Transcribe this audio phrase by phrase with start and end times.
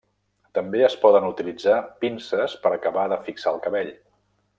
[0.57, 3.93] També es poden utilitzar pinces per acabar de fixar el cabell.